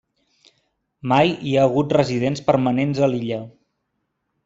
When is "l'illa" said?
3.15-3.43